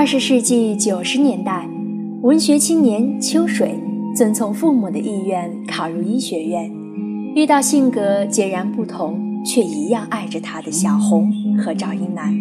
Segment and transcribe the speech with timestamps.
[0.00, 1.68] 二十世纪九十年代，
[2.22, 3.78] 文学青年秋水
[4.16, 6.72] 遵从父母的意愿考入医学院，
[7.34, 12.34] 遇到性格截然不同却一样爱着他的小红和赵英男。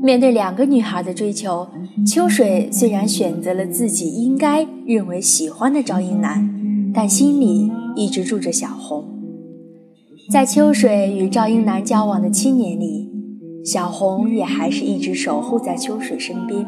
[0.00, 1.66] 面对两个女孩的追求，
[2.06, 6.48] 秋水虽然选择了自己应该认为喜欢的赵英男，
[6.94, 9.02] 但心里一直住着小红。
[10.30, 13.10] 在秋水与赵英男交往的七年里，
[13.66, 16.64] 小红也还是一直守护在秋水身边。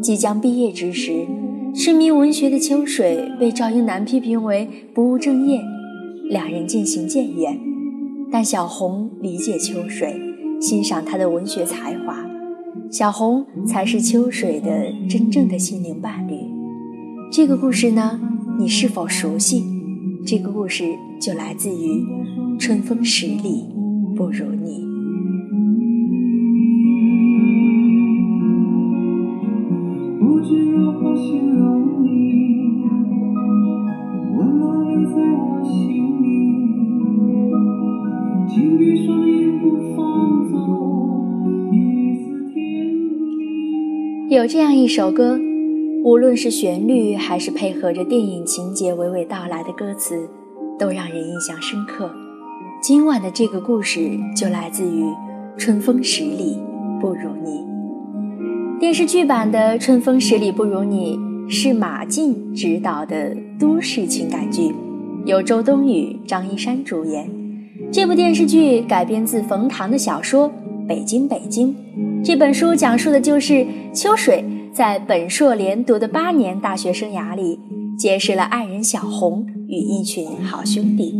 [0.00, 1.26] 即将毕业之时，
[1.74, 5.60] 痴迷文学的秋水被赵英男批评为不务正业，
[6.28, 7.58] 两人渐行渐远。
[8.30, 10.20] 但小红理解秋水，
[10.60, 12.24] 欣赏他的文学才华，
[12.92, 16.34] 小红才是秋水的真正的心灵伴侣。
[17.32, 18.20] 这个故事呢，
[18.56, 19.64] 你是否熟悉？
[20.24, 20.84] 这个故事
[21.20, 22.06] 就来自于。
[22.56, 23.66] 春风十里
[24.14, 24.89] 不如你。
[44.30, 45.38] 有这样一首歌，
[46.02, 50.30] 无论是旋律还是配合着电影情节娓娓道来的歌词，
[50.78, 52.10] 都让人印象深刻。
[52.80, 55.02] 今晚的这个故事就来自于
[55.58, 56.58] 《春风十里
[57.00, 57.50] 不如你》。
[58.80, 61.18] 电视剧版的《春风十里不如你》
[61.50, 64.74] 是马竞执导的都市情感剧，
[65.26, 67.30] 由周冬雨、张一山主演。
[67.92, 70.48] 这部电视剧改编自冯唐的小说
[70.88, 71.74] 《北京北京》。
[72.24, 74.42] 这本书讲述的就是秋水
[74.72, 77.60] 在本硕连读的八年大学生涯里，
[77.98, 81.14] 结识了爱人小红与一群好兄弟。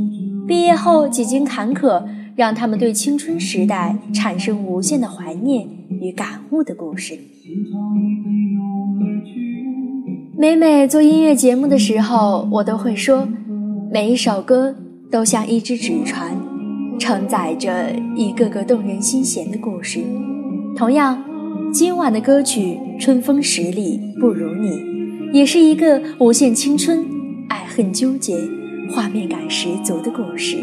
[0.48, 5.68] 毕业后几经坎坷，让他们对青春时代产生无限的怀念
[6.00, 7.18] 与感悟的故事。
[10.38, 13.28] 每每做音乐节目的时候，我都会说，
[13.92, 14.74] 每一首歌
[15.10, 16.36] 都像一只纸船，
[16.98, 20.00] 承载着一个个动人心弦的故事。
[20.74, 21.22] 同样，
[21.72, 24.68] 今晚的歌曲《春风十里不如你》，
[25.32, 27.04] 也是一个无限青春、
[27.48, 28.38] 爱恨纠结。
[28.92, 30.56] 画面感十足的故事。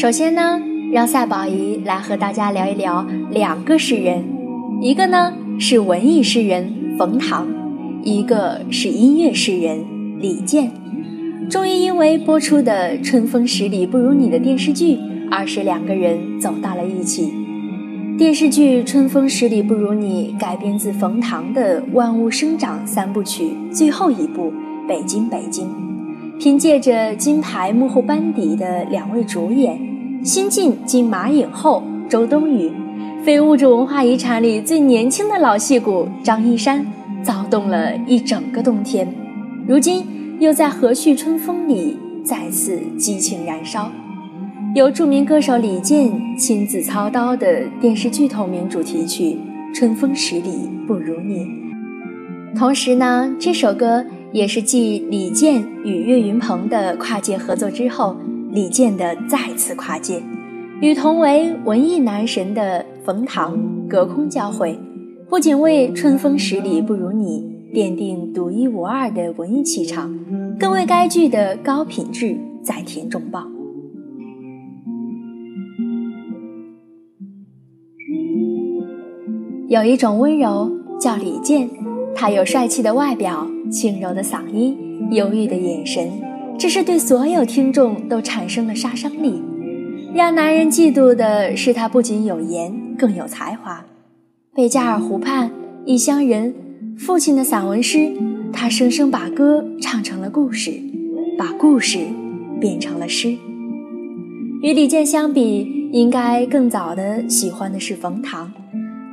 [0.00, 0.60] 首先呢，
[0.92, 4.22] 让赛宝仪来和大家聊一聊两个诗人，
[4.80, 7.48] 一个呢是文艺诗人冯唐，
[8.04, 9.84] 一个是音乐诗人
[10.20, 10.70] 李健。
[11.50, 14.96] 终于因为播出的《春风十里不如你》的电视剧，
[15.32, 17.32] 而使两个人走到了一起。
[18.16, 24.52] 电视剧《春风十里不如你》改编自冯唐的《万物生长》三部曲最后一部
[24.86, 25.66] 《北京北京》，
[26.38, 29.76] 凭借着金牌幕后班底的两位主演。
[30.22, 32.70] 新晋金马影后周冬雨，
[33.24, 36.86] 非物质文化遗产里最年轻的老戏骨张一山，
[37.22, 39.12] 躁动了一整个冬天，
[39.66, 40.06] 如今
[40.38, 43.90] 又在和煦春风里再次激情燃烧。
[44.74, 49.36] 由著名歌手李健亲自操刀的电视剧同名主题曲
[49.74, 51.46] 《春风十里不如你》，
[52.58, 58.16] 同时呢，这首歌也是继李健与岳云鹏的跨界合作之后。
[58.50, 60.22] 李健的再次跨界，
[60.80, 64.80] 与同为文艺男神的冯唐隔空交汇，
[65.28, 67.44] 不仅为《春风十里不如你》
[67.76, 70.18] 奠定独一无二的文艺气场，
[70.58, 73.52] 更为该剧的高品质再添重磅。
[79.68, 81.68] 有一种温柔叫李健，
[82.14, 84.76] 他有帅气的外表、轻柔的嗓音、
[85.10, 86.10] 忧郁的眼神。
[86.58, 89.40] 这是对所有听众都产生了杀伤力，
[90.14, 93.84] 让男人嫉妒的是他不仅有颜，更有才华。
[94.54, 95.52] 贝加尔湖畔，
[95.84, 96.52] 异乡人，
[96.98, 98.10] 父亲的散文诗，
[98.52, 100.72] 他生生把歌唱成了故事，
[101.38, 102.00] 把故事
[102.60, 103.36] 变成了诗。
[104.62, 108.52] 与李健相比，应该更早的喜欢的是冯唐。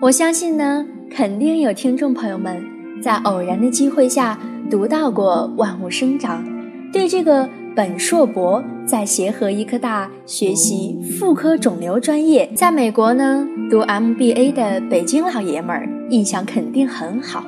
[0.02, 2.64] 我相信呢，肯定有听众朋友们
[3.06, 4.36] 在偶然的机会下
[4.68, 6.44] 读到过《万物生长》。
[6.92, 17.46] 对这个本硕博在协和医科大学习妇科肿瘤专业，在美国呢读 MBA 的北京老爷们儿印象肯定很好。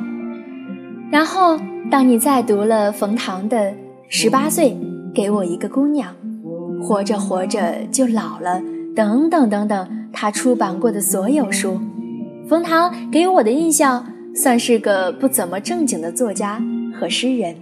[1.10, 1.58] 然后，
[1.90, 3.72] 当你再读了冯唐的
[4.10, 4.78] 《十八岁
[5.12, 6.14] 给我一个姑娘》，
[6.84, 8.62] 活着活着就老了，
[8.96, 11.80] 等等等等，他出版过的所有书，
[12.48, 14.06] 冯唐给我的印象
[14.38, 16.64] 算是个不怎么正经的作家
[16.94, 17.56] 和诗人。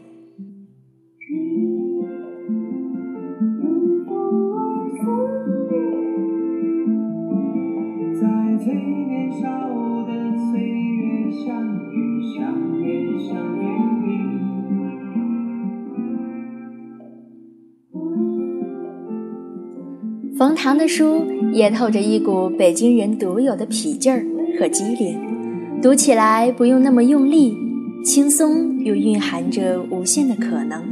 [20.38, 24.26] 冯唐的书也透着一股北京人独有的痞劲儿
[24.60, 25.35] 和机灵，
[25.82, 27.56] 读起来不用那么用力，
[28.04, 30.84] 轻松又蕴含着无限的可能。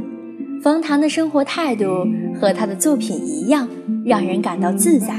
[0.62, 2.06] 冯唐的生活态度
[2.40, 3.68] 和他的作品一样，
[4.04, 5.14] 让人感到自在。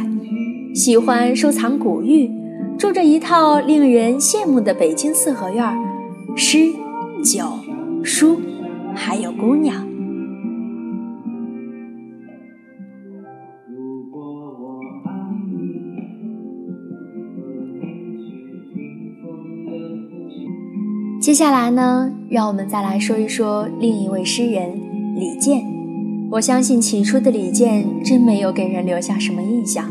[0.73, 2.31] 喜欢收藏古玉，
[2.77, 5.63] 住着一套令人羡慕的北京四合院，
[6.35, 6.71] 诗、
[7.23, 7.45] 酒、
[8.03, 8.39] 书，
[8.94, 9.85] 还有姑娘。
[21.25, 24.80] 接下来呢，让我们再来说一说另一位诗人
[25.16, 25.66] 李健。
[26.30, 29.86] 我相信起初的李健真没有给人留下什么印象，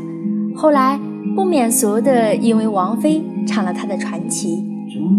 [0.54, 0.96] 后来
[1.34, 4.64] 不免俗的因为王菲唱了他的传奇，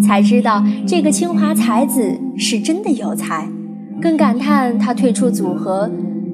[0.02, 3.50] 才知道这个清华才子是真的有才，
[4.02, 5.92] 更感叹他退出组合，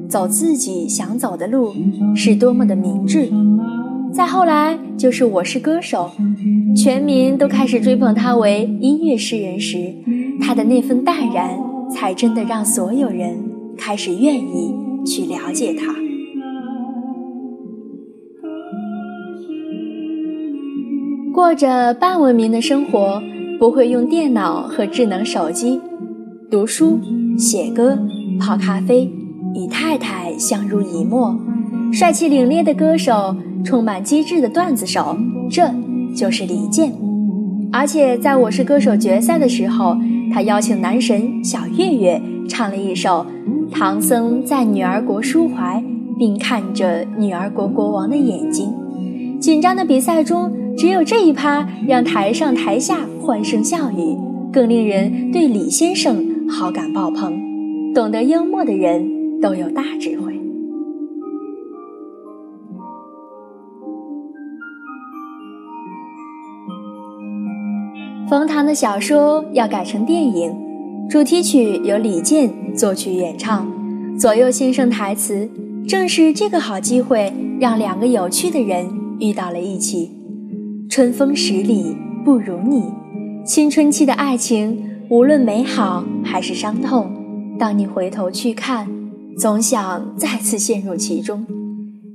[0.07, 1.74] 走自己想走的路
[2.16, 3.31] 是多么的明智。
[4.13, 6.12] 再后来就是《我是歌手》，
[6.81, 9.94] 全民都开始追捧他为音乐诗人时，
[10.42, 11.58] 他的那份淡然，
[11.90, 13.38] 才真的让所有人
[13.78, 14.75] 开始愿意
[15.06, 15.96] 去了解他。
[21.34, 23.24] 过着半文明的生活，
[23.58, 25.80] 不会用电脑和智能手机，
[26.50, 27.00] 读书、
[27.38, 27.98] 写歌、
[28.40, 29.10] 泡咖啡，
[29.56, 31.34] 与太太相濡以沫，
[31.94, 33.36] 帅气凛冽的歌手。
[33.63, 35.18] 充满机智的段子手，
[35.50, 35.69] 这
[36.16, 36.94] 就是李健。
[37.72, 39.96] 而且在我是歌手决赛的时候，
[40.34, 43.25] 他邀请男神小岳岳唱了一首
[43.72, 45.78] 《唐僧在女儿国抒怀》，
[46.18, 48.74] 并看着女儿国国王的眼睛。
[49.40, 54.18] 紧张的比赛中，只有这一趴让台上台下欢声笑语，
[54.52, 57.40] 更令人对李先生好感爆棚。
[57.94, 60.31] 懂得幽默的人都有大智慧。
[68.31, 70.56] 冯唐的小说要改成电影，
[71.10, 73.69] 主题曲由李健作曲演唱，
[74.18, 75.50] 左右先生台词。
[75.86, 78.89] 正是这个好机会，让两个有趣的人
[79.19, 80.12] 遇到了一起。
[80.89, 82.86] 春风十里不如你，
[83.45, 87.12] 青春期的爱情，无论美好还是伤痛，
[87.60, 88.88] 当你回头去看，
[89.38, 91.45] 总想再次陷入其中。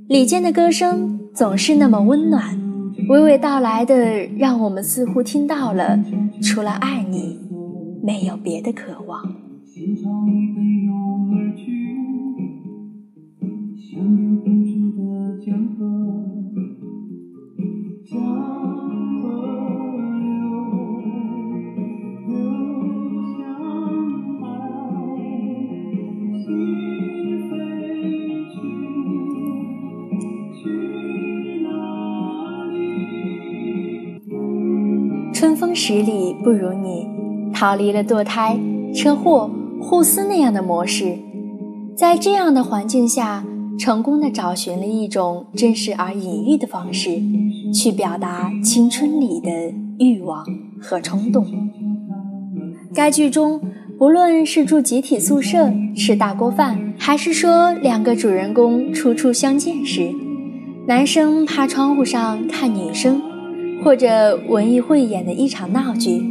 [0.07, 2.66] 李健的歌声总是那么温暖。
[3.09, 5.97] 娓娓道来的，让我们似乎听到了，
[6.41, 7.39] 除了爱你，
[8.03, 9.21] 没有别的渴望。
[35.39, 37.07] 春风十里不如你，
[37.53, 38.59] 逃离了堕胎、
[38.91, 39.47] 车祸、
[39.79, 41.15] 互撕那样的模式，
[41.95, 43.45] 在这样的环境下，
[43.77, 47.21] 成功的找寻了一种真实而隐喻的方式，
[47.71, 49.51] 去表达青春里的
[49.99, 50.43] 欲望
[50.81, 51.45] 和冲动。
[52.95, 53.61] 该剧中，
[53.99, 60.11] 不论是住集体宿舍、吃大锅饭，还是说两个主人公初初相见时，
[60.87, 63.21] 男生趴窗户上看女生。
[63.83, 66.21] 或者文艺汇演的一场闹剧，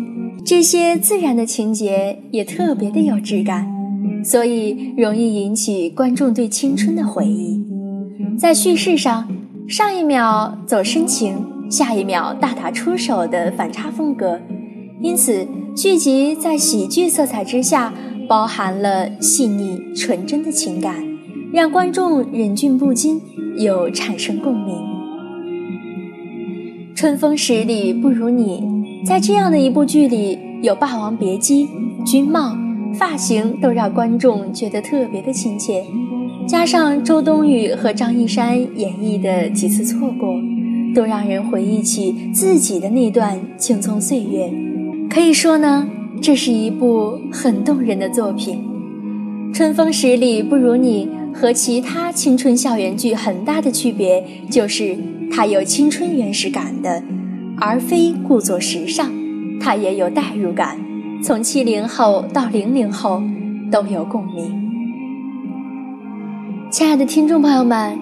[0.44, 3.66] 这些自然的情节也特别的有质感，
[4.24, 7.64] 所以容易引起观众对青春的回忆。
[8.38, 9.28] 在叙事上，
[9.66, 11.36] 上一秒走深情，
[11.70, 14.40] 下一秒大打出手的反差风格，
[15.00, 17.94] 因此剧集在喜剧色彩之下，
[18.28, 20.94] 包含了细腻纯真的情感，
[21.52, 23.20] 让观众忍俊不禁，
[23.56, 24.95] 又产生共鸣。
[26.96, 28.64] 春风十里不如你，
[29.04, 31.66] 在这样的一部剧里，有《霸王别姬》，
[32.10, 32.56] 军帽、
[32.94, 35.84] 发型都让观众觉得特别的亲切。
[36.48, 40.36] 加上周冬雨和张一山演绎的几次错过，
[40.94, 44.50] 都让人回忆起自己的那段青葱岁月。
[45.10, 45.86] 可以说呢，
[46.22, 48.56] 这是一部很动人的作品。
[49.56, 54.94] 《春风十里不如你》和其他青春校园剧很大的区别，就是
[55.32, 57.02] 它有青春原始感的，
[57.58, 59.06] 而非故作时尚；
[59.58, 60.76] 它也有代入感，
[61.22, 63.22] 从七零后到零零后
[63.72, 64.68] 都有共鸣。
[66.70, 67.98] 亲爱的听众朋友们，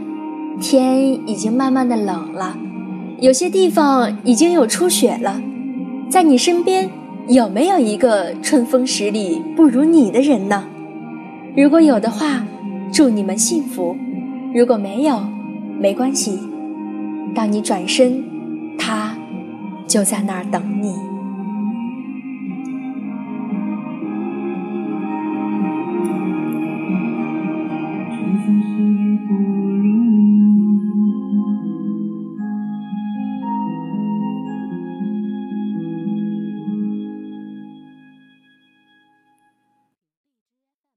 [0.61, 2.59] 天已经慢慢的冷了，
[3.21, 5.41] 有些地方已经有初雪了。
[6.11, 6.91] 在你身边
[7.29, 10.65] 有没有一个春风十里不如你的人呢？
[11.57, 12.45] 如果有的话，
[12.93, 13.95] 祝你们幸福；
[14.53, 15.21] 如果没有，
[15.79, 16.37] 没关系。
[17.33, 18.25] 当你转身，
[18.77, 19.17] 他
[19.87, 20.97] 就在那儿等你。